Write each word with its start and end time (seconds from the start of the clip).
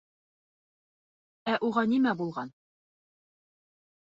Ә 1.53 1.57
уға 1.69 1.83
нимә 1.93 2.15
булған? 2.23 2.53